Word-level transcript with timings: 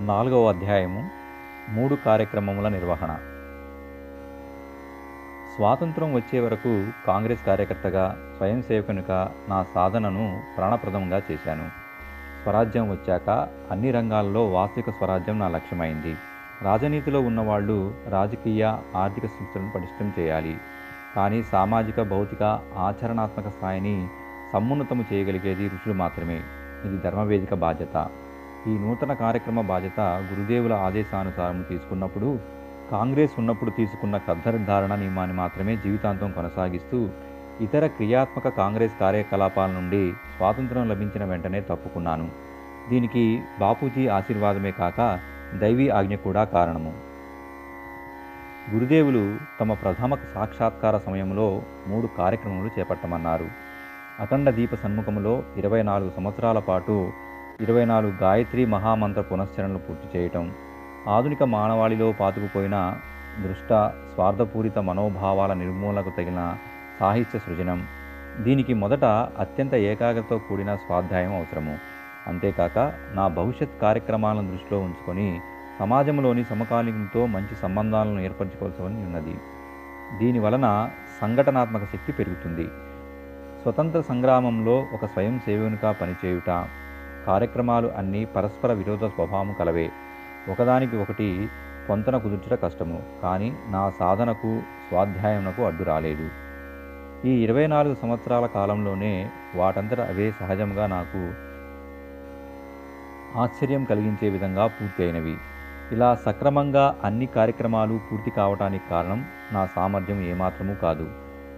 నాలుగవ 0.00 0.48
అధ్యాయము 0.48 1.10
మూడు 1.68 1.94
కార్యక్రమముల 1.94 2.68
నిర్వహణ. 2.68 3.16
స్వాతంత్రం 5.56 6.14
వచ్చే 6.14 6.40
వరకు 6.40 6.86
కాంగ్రెస్ 7.06 7.44
కార్యకర్తగా 7.44 8.16
స్వయం 8.36 8.62
సేవకునిగా 8.62 9.34
నా 9.48 9.66
సాధనను 9.74 10.40
ప్రాణప్రదంగా 10.56 11.22
చేశాను. 11.32 11.68
స్వరాజ్యం 12.42 12.90
వచ్చాక 12.90 13.48
అన్ని 13.70 13.90
రంగాల్లో 13.90 14.46
వాస్తవిక 14.46 14.90
స్వరాజ్యం 14.90 15.38
నా 15.38 15.48
లక్ష్యమైంది. 15.48 16.16
రాజనీతిలో 16.62 17.20
ఉన్నవాళ్ళు 17.20 17.94
రాజకీయ 18.08 18.64
ఆర్థిక 18.96 19.26
సంస్థలను 19.26 19.72
పటిష్టం 19.74 20.12
చేయాలి. 20.18 20.58
కానీ 21.16 21.42
సామాజిక 21.42 22.02
భౌతిక 22.02 22.60
ఆచరణాత్మక 22.76 23.48
స్థాయిని 23.48 24.08
సమున్నతము 24.52 25.04
చేయగలిగేది 25.12 25.66
ఋషులు 25.66 25.94
మాత్రమే. 25.94 26.42
ఇది 26.84 26.96
ధర్మవేదిక 26.96 27.54
బాధ్యత. 27.54 28.08
ఈ 28.68 28.78
నూతన 28.78 29.12
కార్యక్రమ 29.12 29.60
బాధ్యత 29.60 30.00
గురుదేవుల 30.00 30.72
ఆదేశానుసారం 30.72 31.62
తీసుకున్నప్పుడు 31.62 32.38
కాంగ్రెస్ 32.90 33.34
ఉన్నప్పుడు 33.38 33.70
తీసుకున్న 33.70 34.16
కద్ధర్ధారణ 34.16 34.94
నియమాన్ని 34.94 35.36
మాత్రమే 35.36 35.76
జీవితాంతం 35.76 36.30
కొనసాగిస్తూ 36.30 37.08
ఇతర 37.60 37.86
క్రియాత్మక 37.86 38.48
కాంగ్రెస్ 38.48 38.96
కార్యకలాపాల 39.00 39.70
నుండి 39.70 40.02
స్వాతంత్రం 40.36 40.88
లభించిన 40.88 41.24
వెంటనే 41.24 41.60
తప్పుకున్నాను. 41.60 42.26
దీనికి 42.90 43.42
బాపూజీ 43.60 44.08
ఆశీర్వాదమే 44.08 44.70
కాక 44.70 45.20
దైవీ 45.54 45.88
ఆజ్ఞ 45.88 46.14
కూడా 46.14 46.44
కారణము. 46.44 46.92
గురుదేవులు 48.74 49.36
తమ 49.60 49.72
ప్రథమ 49.72 50.14
సాక్షాత్కార 50.34 50.98
సమయంలో 50.98 51.62
మూడు 51.86 52.06
కార్యక్రమాలు 52.18 52.70
చేపట్టమన్నారు. 52.78 53.48
అఖండ 54.20 54.50
దీప 54.50 54.74
సన్ముఖములో 54.74 55.42
ఇరవై 55.56 55.82
నాలుగు 55.82 56.10
సంవత్సరాల 56.16 56.58
పాటు 56.58 56.96
ఇరవై 57.62 57.84
నాలుగు 57.84 58.12
గాయత్రి 58.20 58.66
మహామంత్ర 58.66 59.20
పునశ్చరణలు 59.20 59.78
పూర్తి 59.78 60.06
చేయటం 60.12 60.44
ఆధునిక 61.14 61.42
మానవాళిలో 61.54 62.12
పాతుకుపోయిన 62.20 62.76
దృష్ట 63.44 63.70
స్వార్థపూరిత 64.12 64.78
మనోభావాల 64.78 65.52
నిర్మూలనకు 65.52 66.12
తగిన 66.18 66.40
సాహిత్య 67.00 67.38
సృజనం. 67.38 67.80
దీనికి 68.44 68.74
మొదట 68.74 69.04
అత్యంత 69.44 69.74
ఏకాగ్రతతో 69.74 70.38
కూడిన 70.38 70.70
స్వాధ్యాయం 70.76 71.34
అవసరము. 71.34 71.74
అంతేకాక 72.26 72.78
నా 73.14 73.28
భవిష్యత్ 73.28 73.76
కార్యక్రమాలను 73.82 74.50
దృష్టిలో 74.50 74.80
ఉంచుకొని 74.80 75.28
సమాజంలోని 75.80 76.44
సమకాలీనులతో 76.44 77.26
మంచి 77.26 77.54
సంబంధాలను 77.62 78.20
ఏర్పరచుకోవాల్సి 78.20 78.82
ఉన్నది. 78.82 79.34
దీని 80.20 80.38
వలన 80.38 80.66
సంఘటనాత్మక 81.20 81.84
శక్తి 81.92 82.12
పెరుగుతుంది. 82.12 82.68
స్వతంత్ర 83.62 84.00
సంగ్రామంలో 84.00 84.86
ఒక 84.94 85.04
స్వయం 85.06 85.38
సేవకునిగా 85.46 85.92
పనిచేయుట 85.92 86.50
కార్యక్రమాలు 87.26 87.88
అన్నీ 87.88 88.24
పరస్పర 88.24 88.72
విరోధ 88.72 89.04
స్వభావం 89.04 89.56
కలవే. 89.58 89.90
ఒకదానికి 90.50 90.96
ఒకటి 90.96 91.48
పొంతన 91.88 92.16
కుదుర్చట 92.16 92.58
కష్టము. 92.62 93.02
కానీ 93.22 93.56
నా 93.68 93.90
సాధనకు 93.90 94.60
స్వాధ్యాయమునకు 94.88 95.62
అడ్డు 95.62 95.82
రాలేదు. 95.82 96.28
ఈ 97.26 97.44
ఇరవై 97.44 97.66
నాలుగు 97.66 97.96
సంవత్సరాల 98.02 98.46
కాలంలోనే 98.46 99.30
వాటంతట 99.54 100.00
అవే 100.00 100.30
సహజంగా 100.30 100.86
నాకు 100.86 101.48
ఆశ్చర్యం 103.38 103.84
కలిగించే 103.84 104.28
విధంగా 104.28 104.66
పూర్తయినవి. 104.66 105.36
ఇలా 105.92 106.14
సక్రమంగా 106.14 106.96
అన్ని 107.04 107.26
కార్యక్రమాలు 107.26 108.00
పూర్తి 108.12 108.30
కావటానికి 108.30 108.84
కారణం 108.90 109.24
నా 109.52 109.66
సామర్థ్యం 109.66 110.22
ఏమాత్రమూ 110.22 110.74
కాదు. 110.74 111.10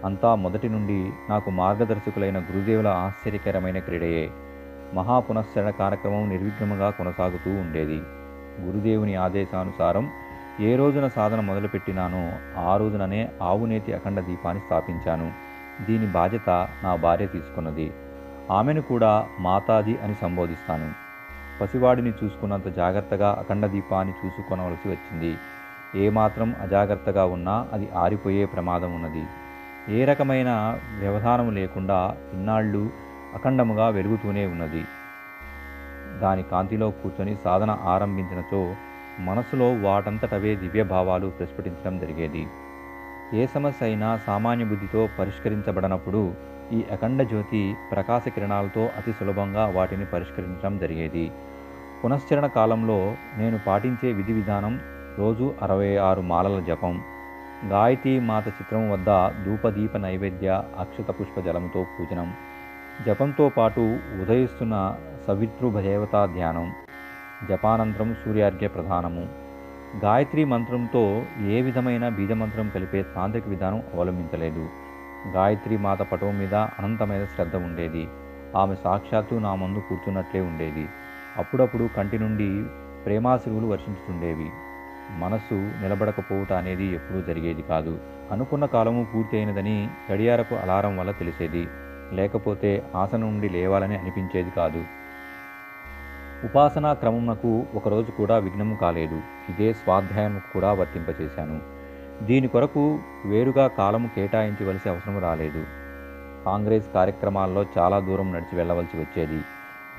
అంతా 0.05 0.35
మొదటి 0.35 0.69
నుండి 0.69 1.11
నాకు 1.29 1.49
మార్గదర్శకులైన 1.49 2.39
గురుదేవుల 2.39 2.87
ఆశ్చర్యకరమైన 2.87 3.79
క్రీడయే. 3.79 4.29
మహాపునశ్చరణ 4.93 5.69
కార్యక్రమం 5.69 6.29
నిర్విఘ్నముగా 6.29 6.89
కొనసాగుతూ 6.89 7.49
ఉండేది. 7.49 8.01
గురుదేవుని 8.65 9.15
ఆదేశానుసారం 9.15 10.09
ఏ 10.59 10.75
రోజున 10.75 11.07
సాధన 11.07 11.39
మొదలుపెట్టినానో 11.39 12.31
ఆ 12.61 12.77
రోజుననే 12.77 13.29
ఆవునేతి 13.41 13.93
అఖండ 13.93 14.19
దీపాన్ని 14.19 14.63
స్థాపించాను. 14.63 15.31
దీని 15.85 16.05
బాధ్యత 16.05 16.67
నా 16.83 16.95
భార్య 16.95 17.25
తీసుకున్నది. 17.25 17.91
ఆమెను 18.51 18.81
కూడా 18.81 19.25
మాతాజీ 19.39 19.95
అని 20.03 20.15
సంబోధిస్తాను. 20.21 20.91
పసివాడిని 21.61 22.09
చూసుకున్నంత 22.09 22.67
జాగ్రత్తగా 22.67 23.29
అఖండ 23.39 23.65
దీపాన్ని 23.65 24.13
చూసుకొనవలసి 24.25 24.89
వచ్చింది. 24.89 25.37
ఏమాత్రం 25.95 26.55
అజాగ్రత్తగా 26.61 27.25
ఉన్నా 27.25 27.67
అది 27.73 27.89
ఆరిపోయే 27.95 28.45
ప్రమాదం 28.45 28.95
ఉన్నది. 28.95 29.23
ఏ 29.89 30.05
రకమైన 30.05 30.79
వ్యవధానం 30.99 31.55
లేకుండా 31.55 32.15
ఇన్నాళ్ళు 32.33 33.10
అఖండముగా 33.35 33.89
వెలుగుతూనే 33.89 34.45
ఉన్నది. 34.45 34.85
దాని 36.21 36.43
కాంతిలో 36.43 36.91
కూర్చొని 36.91 37.35
సాధన 37.43 37.77
ఆరంభించినచో 37.83 38.75
మనసులో 39.19 39.73
వాటంతటవే 39.73 40.55
దివ్యభావాలు 40.55 41.27
ప్రస్ఫుటించడం 41.27 41.99
జరిగేది. 41.99 42.47
ఏ 43.33 43.45
సమస్య 43.45 43.85
అయినా 43.85 44.19
సామాన్య 44.27 44.65
బుద్ధితో 44.65 45.09
పరిష్కరించబడినప్పుడు 45.19 46.33
ఈ 46.73 46.83
అఖండ 46.91 47.21
జ్యోతి 47.23 47.75
ప్రకాశ 47.91 48.27
కిరణాలతో 48.27 48.89
అతి 48.97 49.13
సులభంగా 49.13 49.65
వాటిని 49.65 50.05
పరిష్కరించడం 50.05 50.77
జరిగేది. 50.77 51.31
పునశ్చరణ 52.05 52.45
కాలంలో 52.45 53.15
నేను 53.37 53.59
పాటించే 53.67 54.13
విధి 54.13 54.33
విధానం 54.33 54.79
రోజు 55.17 55.53
అరవై 55.61 55.97
ఆరు 55.97 56.21
మాలల 56.21 56.59
జపం. 56.59 57.01
గాయత్రీ 57.69 58.19
మాత 58.19 58.47
చిత్రం 58.47 58.91
వద్ద 58.91 59.09
ధూపదీప 59.45 59.97
నైవేద్య 59.97 60.63
అక్షత 60.79 61.11
పుష్ప 61.21 61.39
జలంతో 61.39 61.85
పూజనం. 61.99 62.33
జపంతో 62.99 63.49
పాటు 63.49 63.81
ఉదయిస్తున్న 64.21 64.95
సవితృభదేవతా 65.27 66.25
ధ్యానం 66.25 66.73
జపానంతరం 67.43 68.15
సూర్యార్ఘ్య 68.25 68.67
ప్రధానము. 68.67 69.23
గాయత్రి 70.05 70.43
మంత్రంతో 70.45 71.25
ఏ 71.49 71.61
విధమైన 71.61 72.09
బీజమంత్రం 72.09 72.69
కలిపే 72.69 73.03
తాంత్రిక 73.15 73.47
విధానం 73.47 73.83
అవలంబించలేదు. 73.93 74.69
గాయత్రి 75.35 75.77
మాత 75.77 75.99
పటం 75.99 76.37
మీద 76.37 76.53
అనంతమైన 76.53 77.25
శ్రద్ధ 77.25 77.55
ఉండేది. 77.55 78.07
ఆమె 78.55 78.75
సాక్షాత్తు 78.75 79.35
నా 79.35 79.55
ముందు 79.55 79.79
కూర్చున్నట్లే 79.79 80.41
ఉండేది. 80.41 80.85
అప్పుడప్పుడు 81.37 81.89
కంటి 81.97 82.19
నుండి 82.19 82.49
ప్రేమాశ్రువులు 83.05 83.67
వర్షించుతుండేవి. 83.67 84.49
మనస్సు 85.19 85.53
నిలబడకపోవుట 85.53 86.53
అనేది 86.53 86.85
ఎప్పుడూ 86.85 87.21
జరిగేది 87.21 87.61
కాదు. 87.61 87.97
అనుకున్న 88.31 88.65
కాలము 88.65 89.07
పూర్తి 89.15 89.37
అయినదని 89.37 89.89
గడియారపు 90.11 90.55
అలారం 90.55 90.97
వల్ల 90.97 91.11
తెలిసేది. 91.11 91.67
లేకపోతే 92.11 92.83
ఆసనం 92.95 93.21
నుండి 93.21 93.49
లేవాలని 93.49 93.97
అనిపించేది 93.97 94.49
కాదు. 94.49 94.83
ఉపాసనా 96.45 96.93
క్రమమునకు 96.93 97.65
ఒకరోజు 97.75 98.11
కూడా 98.11 98.37
విఘ్నము 98.37 98.75
కాలేదు. 98.75 99.21
ఇదే 99.49 99.73
స్వాధ్యాయం 99.73 100.41
కూడా 100.53 100.71
వర్తింపచేశాను. 100.73 101.81
దీని 102.25 102.47
కొరకు 102.47 102.99
వేరుగా 103.25 103.67
కాలము 103.67 104.09
కేటాయించవలసి 104.15 104.89
అవసరం 104.89 105.19
రాలేదు. 105.19 105.65
కాంగ్రెస్ 106.45 106.93
కార్యక్రమాల్లో 106.93 107.65
చాలా 107.77 107.99
దూరం 107.99 108.33
నడిచి 108.33 108.57
వెళ్ళవలసి 108.57 108.97
వచ్చేది. 108.97 109.41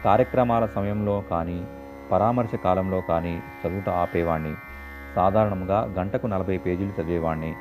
కార్యక్రమాల 0.04 0.66
సమయంలో 0.66 1.24
కానీ 1.30 1.66
పరామర్శ 2.12 2.54
కాలంలో 2.54 3.00
కానీ 3.00 3.42
చదువుట 3.66 3.88
ఆపేవాణ్ణి. 3.88 4.54
సాధారణంగా 5.14 5.94
గంటకు 5.98 6.26
నలభై 6.26 6.56
పేజీలు 6.56 7.02
చదివేవాణ్ణి. 7.02 7.54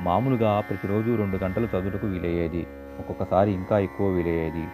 మామూలుగా 0.00 0.60
ప్రతిరోజు 0.60 1.16
రెండు 1.16 1.36
గంటలు 1.36 1.68
చదువుటకు 1.76 2.06
వీలయ్యేది. 2.06 2.66
ఒక్కొక్కసారి 2.98 3.52
ఇంకా 3.52 3.78
ఎక్కువ 3.78 4.08
వీలయ్యేది. 4.08 4.64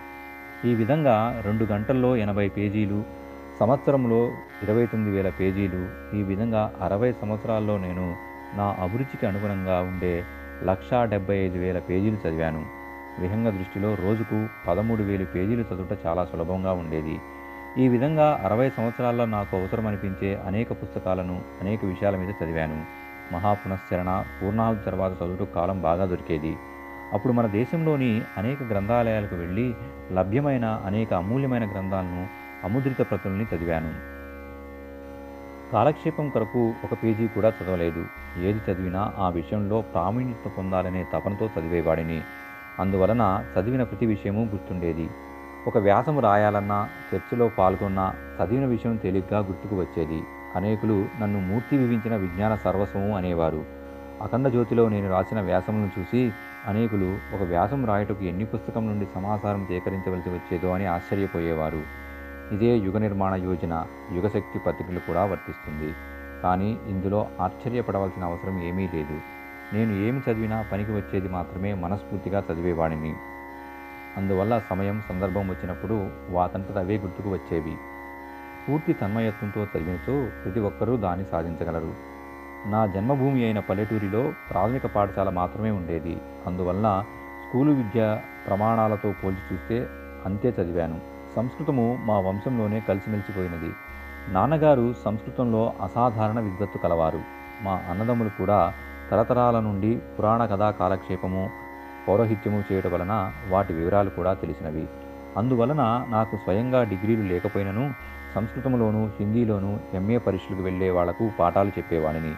ఈ 0.64 0.74
విధంగా 0.74 1.42
రెండు 1.44 1.64
గంటల్లో 1.64 2.16
ఎనభై 2.16 2.48
పేజీలు 2.48 3.02
సంవత్సరంలో 3.60 4.30
ఇరవై 4.62 4.86
తొమ్మిది 4.86 5.16
వేల 5.16 5.28
పేజీలు 5.28 6.16
ఈ 6.16 6.22
విధంగా 6.22 6.72
అరవై 6.80 7.12
సంవత్సరాల్లో 7.12 7.78
నేను 7.78 8.16
నా 8.54 8.76
అభిరుచికి 8.80 9.26
అనుగుణంగా 9.26 9.80
ఉండే 9.80 10.24
లక్షా 10.64 11.04
డెబ్బై 11.04 11.36
ఐదు 11.36 11.58
వేల 11.58 11.78
పేజీలు 11.78 12.28
చదివాను. 12.28 12.66
విహంగ 13.20 13.50
దృష్టిలో 13.50 13.94
రోజుకు 13.94 14.46
పదమూడు 14.68 15.02
వేలు 15.02 15.24
పేజీలు 15.24 15.60
చదువుట 15.60 15.98
చాలా 16.06 16.24
సులభంగా 16.24 16.72
ఉండేది. 16.72 17.18
ఈ 17.78 17.88
విధంగా 17.88 18.40
అరవై 18.44 18.70
సంవత్సరాల్లో 18.70 19.24
నాకు 19.24 19.56
అవసరం 19.56 19.86
అనిపించే 19.86 20.40
అనేక 20.46 20.72
పుస్తకాలను 20.72 21.42
అనేక 21.60 21.84
విషయాల 21.84 22.16
మీద 22.16 22.34
చదివాను. 22.44 22.84
మహాపునశ్చరణ 23.34 24.24
పూర్ణాహుతి 24.42 24.84
తర్వాత 24.84 25.12
చదువుటకు 25.22 25.54
కాలం 25.54 25.82
బాగా 25.82 26.04
దొరికేది. 26.04 26.56
అప్పుడు 27.12 27.32
మన 27.32 27.46
దేశంలోని 27.46 28.22
అనేక 28.38 28.62
గ్రంథాలయాలకు 28.62 29.36
వెళ్ళి 29.36 29.74
లభ్యమైన 30.12 30.82
అనేక 30.86 31.14
అమూల్యమైన 31.14 31.70
గ్రంథాలను 31.70 32.26
అముద్రిత 32.64 32.98
ప్రతుల్ని 32.98 33.46
చదివాను. 33.54 34.10
కాలక్షేపం 35.72 36.28
కొరకు 36.28 36.72
ఒక 36.84 36.98
పేజీ 37.04 37.26
కూడా 37.26 37.48
చదవలేదు. 37.48 38.06
ఏది 38.38 38.72
చదివినా 38.72 39.12
ఆ 39.18 39.28
విషయంలో 39.28 39.80
ప్రావీణ్యత 39.80 40.50
పొందాలనే 40.58 41.06
తపనతో 41.12 41.50
చదివేవాడిని. 41.58 42.22
అందువలన 42.78 43.44
చదివిన 43.58 43.82
ప్రతి 43.82 44.06
విషయము 44.06 44.44
గుర్తుండేది. 44.44 45.10
ఒక 45.66 45.78
వ్యాసం 45.78 46.20
రాయాలన్నా 46.20 46.88
చర్చలో 47.14 47.48
పాల్గొన్నా 47.48 48.14
చదివిన 48.42 48.66
విషయం 48.66 48.96
తేలిగ్గా 48.96 49.38
గుర్తుకు 49.38 49.76
వచ్చేది. 49.76 50.22
అనేకులు 50.56 51.06
నన్ను 51.20 51.40
మూర్తి 51.40 51.76
వివించిన 51.76 52.16
విజ్ఞాన 52.16 52.54
సర్వస్వము 52.54 53.16
అనేవారు. 53.16 53.64
అఖండ 54.22 54.48
జ్యోతిలో 54.48 54.88
నేను 54.88 55.10
రాసిన 55.10 55.40
వ్యాసములను 55.40 55.90
చూసి 55.98 56.32
అనేకులు 56.68 57.18
ఒక 57.32 57.42
వ్యాసం 57.42 57.86
రాయటకు 57.86 58.24
ఎన్ని 58.24 58.44
పుస్తకం 58.44 58.86
నుండి 58.86 59.06
సమాచారం 59.14 59.66
సేకరించవలసి 59.66 60.30
వచ్చేదో 60.30 60.70
అని 60.70 60.86
ఆశ్చర్యపోయేవారు. 60.86 61.82
ఇదే 62.52 62.78
యుగ 62.78 62.98
నిర్మాణ 62.98 63.34
యోజన 63.34 63.86
యుగశక్తి 64.12 64.58
పత్రికలు 64.58 65.00
కూడా 65.00 65.24
వర్తిస్తుంది. 65.24 65.94
కానీ 66.42 66.78
ఇందులో 66.88 67.26
ఆశ్చర్యపడవలసిన 67.40 68.24
అవసరం 68.24 68.62
ఏమీ 68.62 68.88
లేదు. 68.88 69.20
నేను 69.72 69.92
ఏమి 69.92 70.20
చదివినా 70.20 70.62
పనికి 70.72 70.92
వచ్చేది 70.92 71.28
మాత్రమే 71.28 71.74
మనస్ఫూర్తిగా 71.74 72.44
చదివేవాడిని. 72.52 73.14
అందువల్ల 74.16 74.58
సమయం 74.58 75.02
సందర్భం 75.08 75.48
వచ్చినప్పుడు 75.48 76.10
వాతంతట 76.30 76.78
అవే 76.78 76.98
గుర్తుకు 76.98 77.32
వచ్చేవి. 77.32 77.76
పూర్తి 78.68 78.92
తన్మయత్వంతో 78.92 79.64
చదివినచో 79.64 80.30
ప్రతి 80.44 80.60
ఒక్కరూ 80.60 80.96
దాన్ని 80.96 81.26
సాధించగలరు. 81.32 82.09
నా 82.66 82.86
జన్మభూమి 82.86 83.44
అయిన 83.44 83.58
పల్లెటూరిలో 83.58 84.32
ప్రాథమిక 84.50 84.86
పాఠశాల 84.86 85.30
మాత్రమే 85.30 85.70
ఉండేది. 85.70 86.20
అందువల్ల 86.46 87.04
స్కూలు 87.46 87.72
విద్య 87.72 88.20
ప్రమాణాలతో 88.46 89.14
పోల్చి 89.24 89.54
చూస్తే 89.54 89.86
అంతే 90.26 90.48
చదివాను. 90.48 91.00
సంస్కృతము 91.36 91.98
మా 92.04 92.20
వంశంలోనే 92.20 92.80
కలిసిమెలిసిపోయినది. 92.80 93.74
నాన్నగారు 94.28 94.94
సంస్కృతంలో 95.04 95.72
అసాధారణ 95.82 96.40
విద్వత్తు 96.40 96.78
కలవారు. 96.78 97.20
మా 97.62 97.80
అన్నదమ్ములు 97.90 98.28
కూడా 98.28 98.72
తరతరాల 99.10 99.60
నుండి 99.60 100.00
పురాణ 100.18 100.46
కథా 100.46 100.70
కాలక్షేపము 100.70 101.50
పౌరోహిత్యము 102.08 102.64
చేయడం 102.72 102.92
వలన 102.92 103.32
వాటి 103.48 103.72
వివరాలు 103.72 104.10
కూడా 104.10 104.34
తెలిసినవి. 104.34 104.88
అందువలన 105.36 106.06
నాకు 106.08 106.36
స్వయంగా 106.36 106.82
డిగ్రీలు 106.82 107.22
లేకపోయినను 107.22 107.94
సంస్కృతంలోనూ 108.34 109.06
హిందీలోనూ 109.06 109.78
ఎంఏ 109.94 110.18
పరీక్షలకు 110.18 110.62
వెళ్ళే 110.62 110.90
వాళ్ళకు 110.90 111.30
పాఠాలు 111.38 111.68
చెప్పేవాడిని 111.68 112.32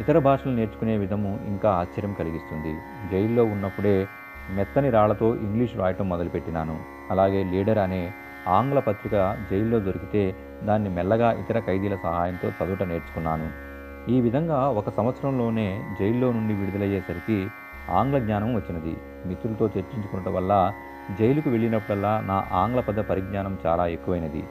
ఇతర 0.00 0.18
భాషలు 0.18 0.52
నేర్చుకునే 0.52 0.96
విధము 0.96 1.38
ఇంకా 1.46 1.70
ఆశ్చర్యం 1.70 2.12
కలిగిస్తుంది. 2.12 2.72
జైల్లో 3.12 3.44
ఉన్నప్పుడే 3.44 4.06
మెత్తని 4.50 4.90
రాళ్ళతో 4.90 5.34
ఇంగ్లీష్ 5.34 5.76
రాయటం 5.76 6.08
మొదలుపెట్టినాను. 6.08 6.78
అలాగే 7.10 7.44
లీడర్ 7.44 7.78
అనే 7.78 8.12
ఆంగ్ల 8.48 8.78
పత్రిక 8.78 9.36
జైల్లో 9.50 9.78
దొరికితే 9.78 10.36
దాన్ని 10.62 10.88
మెల్లగా 10.88 11.32
ఇతర 11.32 11.60
ఖైదీల 11.60 11.96
సహాయంతో 11.96 12.48
చదువుట 12.48 12.82
నేర్చుకున్నాను. 12.82 13.46
ఈ 14.10 14.20
విధంగా 14.20 14.68
ఒక 14.68 14.88
సంవత్సరంలోనే 14.88 15.82
జైల్లో 16.00 16.32
నుండి 16.32 16.54
విడుదలయ్యేసరికి 16.54 17.48
ఆంగ్ల 17.90 18.18
జ్ఞానం 18.18 18.54
వచ్చినది. 18.54 18.96
మిత్రులతో 19.26 19.66
చర్చించుకున్నట 19.66 20.28
వల్ల 20.28 20.72
జైలుకు 21.18 21.50
వెళ్ళినప్పుడల్లా 21.50 22.20
నా 22.20 22.44
ఆంగ్ల 22.52 22.80
పద 22.80 22.98
పరిజ్ఞానం 22.98 23.58
చాలా 23.66 23.86
ఎక్కువైనది. 23.86 24.44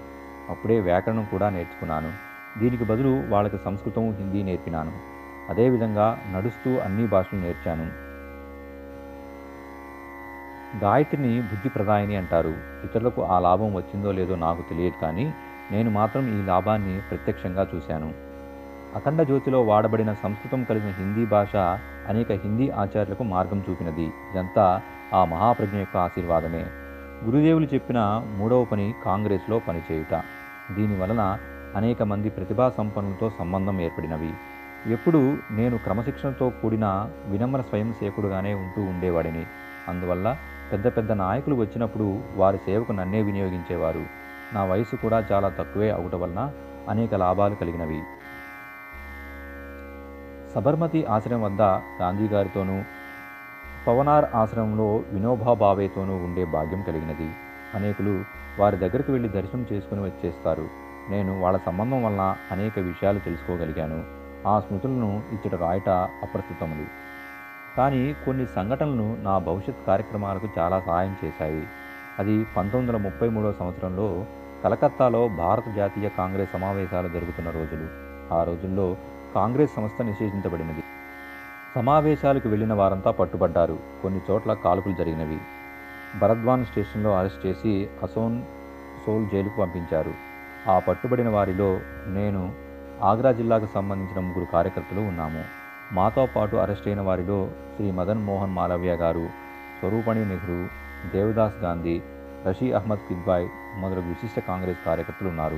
అప్పుడే 0.50 0.80
వ్యాకరణం 0.80 1.28
కూడా 1.32 1.50
నేర్చుకున్నాను. 1.50 2.14
దీనికి 2.60 2.84
బదులు 2.84 3.24
వాళ్ళకి 3.30 3.58
సంస్కృతం 3.66 4.12
హిందీ 4.12 4.44
నేర్పినాను. 4.44 5.13
అదేవిధంగా 5.50 6.20
నడుస్తూ 6.36 6.78
అన్ని 6.78 7.08
భాషలు 7.08 7.40
నేర్చాను. 7.40 8.04
గాయత్రిని 10.80 11.42
బుద్ధి 11.42 11.70
ప్రదాయిని 11.70 12.16
అంటారు. 12.16 12.54
ఇతరులకు 12.84 13.24
ఆ 13.24 13.40
లాభం 13.40 13.74
వచ్చిందో 13.74 14.12
లేదో 14.12 14.36
నాకు 14.36 14.62
తెలియదు 14.62 15.02
కానీ 15.02 15.34
నేను 15.72 15.92
మాత్రం 15.92 16.28
ఈ 16.28 16.46
లాభాన్ని 16.46 17.02
ప్రత్యక్షంగా 17.02 17.68
చూశాను. 17.76 18.14
అఖండ 18.96 19.22
జ్యోతిలో 19.22 19.62
వాడబడిన 19.62 20.14
సంస్కృతం 20.14 20.64
కలిగిన 20.64 20.94
హిందీ 20.94 21.26
భాష 21.26 21.56
అనేక 22.08 22.32
హిందీ 22.32 22.70
ఆచార్యులకు 22.70 23.24
మార్గం 23.24 23.64
చూపినది. 23.70 24.04
ఇదంతా 24.04 24.82
ఆ 25.14 25.26
మహాప్రజ్ఞ 25.26 25.78
యొక్క 25.78 25.98
ఆశీర్వాదమే. 25.98 26.66
గురుదేవులు 27.26 27.68
చెప్పిన 27.74 28.22
మూడవ 28.38 28.64
పని 28.64 28.94
కాంగ్రెస్లో 29.06 29.60
పనిచేయుట. 29.60 30.22
దీనివలన 30.72 31.38
అనేక 31.76 32.04
మంది 32.04 32.30
ప్రతిభా 32.30 32.70
సంపన్నులతో 32.70 33.32
సంబంధం 33.40 33.82
ఏర్పడినవి. 33.82 34.34
ఎప్పుడు 34.88 35.38
నేను 35.52 35.78
క్రమశిక్షణతో 35.78 36.50
కూడిన 36.50 37.10
వినమ్ర 37.28 37.62
స్వయం 37.62 37.94
సేవకుడుగానే 37.94 38.54
ఉంటూ 38.54 38.82
ఉండేవాడిని. 38.82 39.46
అందువల్ల 39.88 40.38
పెద్ద 40.72 40.88
పెద్ద 40.88 41.12
నాయకులు 41.12 41.56
వచ్చినప్పుడు 41.56 42.20
వారి 42.36 42.58
సేవకు 42.58 42.92
నన్నే 42.92 43.22
వినియోగించేవారు. 43.22 44.06
నా 44.54 44.64
వయసు 44.64 44.96
కూడా 44.96 45.26
చాలా 45.32 45.50
తక్కువే 45.50 45.90
అవటం 45.90 46.22
వలన 46.22 46.52
అనేక 46.90 47.16
లాభాలు 47.16 47.56
కలిగినవి. 47.56 48.02
సబర్మతి 50.56 51.06
ఆశ్రమం 51.06 51.42
వద్ద 51.42 51.62
గాంధీ 52.02 52.28
గారితోనూ 52.28 52.84
పవనార్ 53.88 54.26
ఆశ్రమంలో 54.36 55.04
వినోబా 55.12 55.54
భావేతోనూ 55.54 56.16
ఉండే 56.16 56.46
భాగ్యం 56.46 56.82
కలిగినది. 56.82 57.30
అనేకులు 57.76 58.26
వారి 58.60 58.78
దగ్గరకు 58.78 59.12
వెళ్ళి 59.12 59.30
దర్శనం 59.30 59.66
చేసుకుని 59.74 60.02
వచ్చేస్తారు. 60.02 60.68
నేను 61.10 61.42
వాళ్ళ 61.42 61.60
సంబంధం 61.66 62.04
వలన 62.04 62.36
అనేక 62.52 62.80
విషయాలు 62.80 63.20
తెలుసుకోగలిగాను. 63.20 64.23
ఆ 64.48 64.60
స్మృతులను 64.60 65.22
ఇచ్చట 65.32 65.56
రాయట 65.56 65.90
అప్రస్తుతములు. 65.90 66.86
కానీ 67.78 68.16
కొన్ని 68.26 68.46
సంఘటనలు 68.46 69.18
నా 69.24 69.38
భవిష్యత్ 69.38 69.88
కార్యక్రమాలకు 69.88 70.48
చాలా 70.60 70.80
సహాయం 70.80 71.16
చేశాయి. 71.26 71.68
అది 72.20 72.44
పంతొమ్మిది 72.44 72.98
వందల 72.98 73.08
ముప్పై 73.08 73.30
మూడో 73.30 73.54
సంవత్సరంలో 73.54 74.26
కలకత్తాలో 74.64 75.28
భారత 75.28 75.76
జాతీయ 75.76 76.10
కాంగ్రెస్ 76.10 76.52
సమావేశాలు 76.52 77.08
జరుగుతున్న 77.08 77.50
రోజులు. 77.50 77.88
ఆ 78.34 78.44
రోజుల్లో 78.44 78.98
కాంగ్రెస్ 79.36 79.76
సంస్థ 79.76 80.02
నిషేధించబడినది. 80.02 80.84
సమావేశాలకు 81.76 82.50
వెళ్ళిన 82.50 82.74
వారంతా 82.74 83.12
పట్టుబడ్డారు. 83.12 83.80
కొన్ని 84.02 84.22
చోట్ల 84.32 84.54
కాల్పులు 84.54 84.94
జరిగినవి. 84.94 85.38
భరద్వాన్ 86.20 86.66
స్టేషన్లో 86.66 87.18
అరెస్ట్ 87.18 87.46
చేసి 87.46 87.90
అసోన్ 88.04 88.42
సోల్ 89.06 89.28
జైలుకు 89.30 89.62
పంపించారు. 89.62 90.14
ఆ 90.70 90.80
పట్టుబడిన 90.80 91.30
వారిలో 91.30 91.80
నేను 92.08 92.54
ఆగ్రా 93.02 93.32
జిల్లాకు 93.32 93.68
సంబంధించిన 93.74 94.20
ముగ్గురు 94.20 94.52
కార్యకర్తలు 94.52 95.00
ఉన్నాము. 95.00 95.44
మాతో 95.92 96.28
పాటు 96.36 96.56
అరెస్ట్ 96.56 96.88
అయిన 96.88 97.02
వారిలో 97.02 97.50
శ్రీ 97.76 97.92
మదన్ 97.92 98.24
మోహన్ 98.24 98.52
మాలవ్య 98.52 98.96
గారు 98.96 99.28
స్వరూపణి 99.80 100.26
నెహ్రూ 100.26 100.68
దేవదాస్ 101.10 101.58
గాంధీ 101.58 102.02
రషీ 102.48 102.72
అహ్మద్ 102.72 103.00
కిద్బాయ్ 103.00 103.48
మొదలగు 103.78 104.08
విశిష్ట 104.08 104.40
కాంగ్రెస్ 104.40 104.78
కార్యకర్తలు 104.86 105.30
ఉన్నారు. 105.30 105.58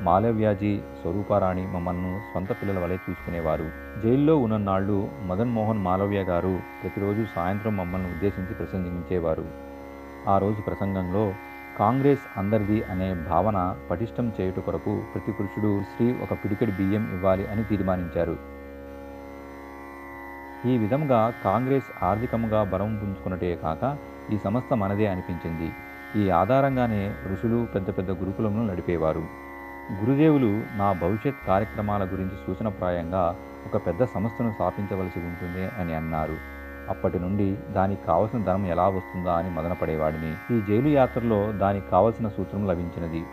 మాలవ్యాజీ 0.00 0.80
స్వరూపారాణి 1.02 1.66
మమ్మల్ని 1.66 2.20
సొంత 2.34 2.52
పిల్లల 2.52 2.84
వలె 2.84 2.94
చూసుకునేవారు. 2.94 3.64
జైల్లో 4.02 4.36
ఉన్ననాళ్ళు 4.36 5.08
మదన్ 5.22 5.50
మోహన్ 5.50 5.78
మాలవ్య 5.78 6.22
గారు 6.22 6.58
ప్రతిరోజు 6.82 7.26
సాయంత్రం 7.36 7.76
మమ్మల్ని 7.76 8.08
ఉద్దేశించి 8.08 8.54
ప్రసంగించేవారు. 8.54 9.44
ఆ 10.28 10.38
రోజు 10.38 10.60
ప్రసంగంలో 10.60 11.32
కాంగ్రెస్ 11.78 12.38
అందరిది 12.38 12.82
అనే 12.82 13.14
భావన 13.14 13.76
పటిష్టం 13.90 14.32
చేయుట 14.40 14.60
కొరకు 14.60 15.02
ప్రతి 15.14 15.32
పురుషుడు 15.32 15.82
స్త్రీ 15.82 16.14
ఒక 16.22 16.32
పిడికెడు 16.32 16.70
బియ్యం 16.70 17.14
ఇవ్వాలి 17.14 17.46
అని 17.46 17.64
తీర్మానించారు. 17.64 18.36
ఈ 20.68 20.78
విధంగా 20.78 21.32
కాంగ్రెస్ 21.44 22.04
ఆర్థికంగా 22.04 22.64
బలం 22.64 22.96
పుంజుకున్నటే 22.96 23.56
కాక 23.56 23.96
ఈ 24.32 24.38
సంస్థ 24.38 24.72
మనదే 24.72 25.06
అనిపించింది. 25.06 25.72
ఈ 26.16 26.30
ఆధారంగానే 26.30 27.14
ఋషులు 27.32 27.66
పెద్ద 27.74 27.88
పెద్ద 27.98 28.10
గురుకులను 28.10 28.66
నడిపేవారు. 28.66 29.24
గురుదేవులు 30.00 30.62
నా 30.76 30.92
భవిష్యత్ 30.92 31.46
కార్యక్రమాల 31.46 32.04
గురించి 32.04 32.36
సూచనప్రాయంగా 32.46 33.36
ఒక 33.66 33.86
పెద్ద 33.86 34.04
సంస్థను 34.04 34.52
స్థాపించవలసి 34.52 35.18
ఉంటుంది 35.18 35.64
అని 35.80 35.94
అన్నారు. 35.94 36.55
అప్పటి 36.90 37.18
నుండి 37.18 37.56
దానికి 37.72 38.06
కావలసిన 38.06 38.44
ధనం 38.44 38.66
ఎలా 38.66 38.88
వస్తుందా 38.88 39.32
అని 39.32 39.50
మదనపడేవాడిని. 39.50 40.56
ఈ 40.56 40.60
జైలు 40.68 40.88
యాత్రలో 40.88 41.52
దానికి 41.52 41.90
కావలసిన 41.90 42.28
సూత్రం 42.28 42.66
లభించినది. 42.66 43.24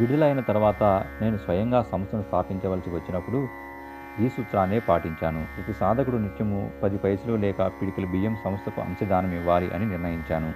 విడుదలైన 0.00 0.40
తర్వాత 0.40 0.82
నేను 1.22 1.36
స్వయంగా 1.36 1.82
సంస్థను 1.82 2.22
స్థాపించవలసి 2.22 2.90
వచ్చినప్పుడు 2.90 3.48
ఈ 4.22 4.28
సూత్రాన్నే 4.28 4.78
పాటించాను. 4.78 5.46
ప్రతి 5.56 5.72
సాధకుడు 5.72 6.16
నిత్యము 6.16 6.70
పది 6.82 6.98
పైసలు 6.98 7.36
లేక 7.36 7.66
పిడికిల 7.66 8.06
బియ్యం 8.06 8.36
సంస్థకు 8.44 8.80
అంశదానం 8.80 9.32
ఇవ్వాలి 9.32 9.74
అని 9.74 9.86
నిర్ణయించాను. 9.86 10.52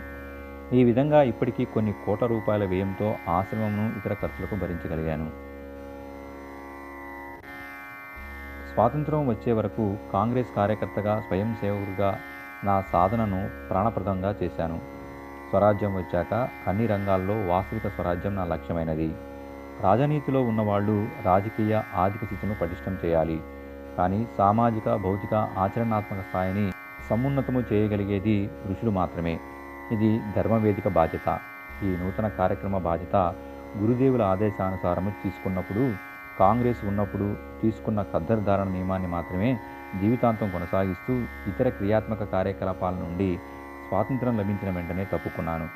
ఈ 0.74 0.84
విధంగా 0.84 1.22
ఇప్పటికీ 1.22 1.64
కొన్ని 1.64 1.92
కోట్ల 2.06 2.26
రూపాయల 2.26 2.64
వ్యయంతో 2.64 3.14
ఆశ్రమంను 3.28 3.98
ఇతర 3.98 4.14
ఖర్చులకు 4.14 4.54
భరించగలిగాను. 4.54 5.49
స్వాతంత్రం 8.74 9.28
వచ్చే 9.28 9.52
వరకు 9.52 9.96
కాంగ్రెస్ 10.12 10.48
కార్యకర్తగా 10.56 11.20
స్వయం 11.20 11.56
సేవకుడిగా 11.60 12.18
నా 12.64 12.80
సాధనను 12.92 13.68
ప్రాణప్రదంగా 13.68 14.34
చేశాను. 14.42 14.78
స్వరాజ్యం 15.50 15.96
వచ్చాక 15.96 16.48
అన్ని 16.68 16.86
రంగాల్లో 16.86 17.46
వాస్తవిక 17.52 17.88
స్వరాజ్యం 17.88 18.34
నా 18.34 18.44
లక్ష్యమైనది. 18.44 19.14
రాజనీతిలో 19.82 20.42
ఉన్నవాళ్ళు 20.42 21.08
రాజకీయ 21.24 21.82
ఆర్థిక 21.94 22.24
స్థితిని 22.24 22.54
పటిష్టం 22.54 22.98
చేయాలి. 23.04 23.40
కానీ 23.98 24.26
సామాజిక 24.38 24.94
భౌతిక 24.94 25.34
ఆచరణాత్మక 25.34 26.20
స్థాయిని 26.20 26.72
సమున్నతము 27.10 27.64
చేయగలిగేది 27.72 28.50
ఋషులు 28.70 28.90
మాత్రమే. 28.90 29.40
ఇది 29.92 30.20
ధర్మవేదిక 30.36 30.88
బాధ్యత. 30.88 31.38
ఈ 31.82 31.86
నూతన 31.86 32.28
కార్యక్రమ 32.28 32.78
బాధ్యత 32.78 33.34
గురుదేవుల 33.78 34.22
ఆదేశానుసారము 34.22 35.10
తీసుకున్నప్పుడు 35.10 36.09
కాంగ్రెస్ 36.40 36.84
ఉన్నప్పుడు 36.84 37.36
తీసుకున్న 37.62 38.02
ఖద్దరు 38.02 38.40
ధారణ 38.40 38.68
నియమాన్ని 38.68 39.08
మాత్రమే 39.08 39.50
జీవితాంతం 40.00 40.50
కొనసాగిస్తూ 40.50 41.14
ఇతర 41.50 41.68
క్రియాత్మక 41.68 42.24
కార్యకలాపాల 42.32 42.94
నుండి 42.94 43.38
స్వాతంత్రం 43.88 44.38
లభించిన 44.38 44.70
వెంటనే 44.76 45.04
తప్పుకున్నాను. 45.04 45.66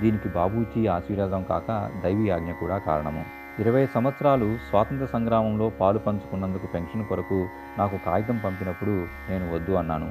దీనికి 0.00 0.28
బాబూజీ 0.28 0.86
ఆశీర్వాదం 0.86 1.42
కాక 1.48 1.90
దైవీ 2.04 2.30
ఆజ్ఞ 2.30 2.52
కూడా 2.52 2.78
కారణము. 2.78 3.24
ఇరవై 3.58 3.86
సంవత్సరాలు 3.94 4.56
స్వాతంత్ర 4.70 5.06
సంగ్రామంలో 5.12 5.68
పాలు 5.80 5.98
పంచుకున్నందుకు 5.98 6.66
పెన్షన్ 6.66 7.04
కొరకు 7.04 7.46
నాకు 7.78 7.98
కాగితం 8.06 8.40
పంపినప్పుడు 8.44 8.94
నేను 9.30 9.54
వద్దు 9.54 9.72
అన్నాను. 9.72 10.10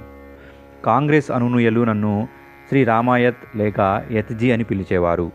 కాంగ్రెస్ 0.85 1.31
అనునుయలు 1.31 1.83
నన్ను 1.83 2.27
శ్రీ 2.69 2.83
రామాయత్ 2.83 3.43
లేక 3.55 3.79
యత్జీ 4.11 4.51
అని 4.51 4.63
పిలిచేవారు. 4.63 5.31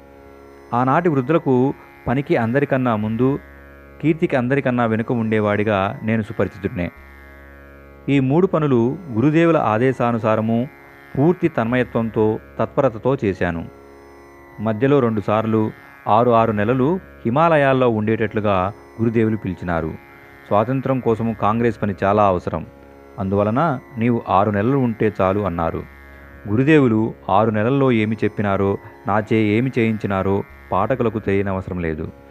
ఆనాటి 0.75 1.09
వృద్ధులకు 1.09 1.75
పనికి 2.07 2.37
అందరికన్నా 2.37 2.97
ముందు 2.97 3.39
కీర్తికి 4.03 4.37
అందరికన్నా 4.37 4.87
వెనుక 4.87 5.13
ఉండేవాడిగా 5.13 6.01
నేను 6.03 6.23
సుపరిచితుడినే. 6.23 6.91
ఈ 8.09 8.21
మూడు 8.21 8.47
పనులు 8.47 8.99
గురుదేవుల 9.13 9.57
ఆదేశానుసారము 9.57 10.69
పూర్తి 11.19 11.49
తన్మయత్వంతో 11.49 12.39
తత్పరతతో 12.59 13.17
చేశాను. 13.25 13.65
మధ్యలో 14.61 15.01
రెండుసార్లు 15.01 15.71
ఆరు 16.09 16.31
ఆరు 16.31 16.53
నెలలు 16.53 17.01
హిమాలయాల్లో 17.25 17.89
ఉండేటట్లుగా 17.89 18.73
గురుదేవులు 19.03 19.37
పిలిచినారు. 19.37 19.95
స్వాతంత్రం 20.47 21.01
కోసము 21.01 21.37
కాంగ్రెస్ 21.41 21.83
పని 21.83 21.95
చాలా 22.05 22.25
అవసరం. 22.25 22.67
అందువలన 23.19 23.79
నీవు 23.99 24.23
ఆరు 24.29 24.51
నెలలు 24.51 24.77
ఉంటే 24.77 25.13
చాలు 25.21 25.41
అన్నారు. 25.41 25.83
గురుదేవులు 26.49 27.15
ఆరు 27.29 27.51
నెలల్లో 27.51 27.93
ఏమి 27.93 28.17
చెప్పినారో 28.25 28.79
నాచే 29.07 29.37
ఏమి 29.37 29.73
చేయించినారో 29.79 30.43
పాఠకులకు 30.73 31.19
తెలియనవసరం 31.19 31.79
లేదు. 31.79 32.28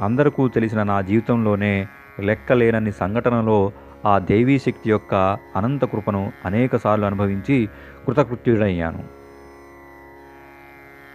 అందరికీ 0.00 0.48
తెలిసిన 0.48 0.82
నా 0.82 1.00
జీవితంలోనే 1.00 1.86
లెక్కలేనన్ని 2.20 2.92
సంఘటనలో 2.92 3.72
ఆ 4.06 4.18
దైవీ 4.18 4.58
శక్తి 4.58 4.90
యొక్క 4.90 5.38
అనంత 5.56 5.84
కృపను 5.84 6.32
అనేకసార్లు 6.44 7.06
అనుభవించి 7.06 7.68
కృతకృత్యుడయ్యాను. 8.06 9.19